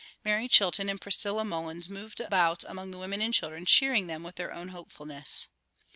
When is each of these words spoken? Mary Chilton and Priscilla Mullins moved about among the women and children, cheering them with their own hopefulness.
Mary 0.25 0.47
Chilton 0.47 0.89
and 0.89 0.99
Priscilla 0.99 1.45
Mullins 1.45 1.87
moved 1.87 2.19
about 2.19 2.63
among 2.63 2.89
the 2.89 2.97
women 2.97 3.21
and 3.21 3.35
children, 3.35 3.67
cheering 3.67 4.07
them 4.07 4.23
with 4.23 4.33
their 4.33 4.51
own 4.51 4.69
hopefulness. 4.69 5.45